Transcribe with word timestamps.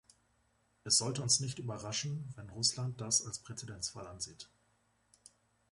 Es 0.83 0.97
sollte 0.97 1.21
uns 1.21 1.41
nicht 1.41 1.59
überraschen, 1.59 2.33
wenn 2.35 2.49
Russland 2.49 2.99
das 2.99 3.23
als 3.23 3.37
Präzedenzfall 3.37 4.07
ansieht. 4.07 4.49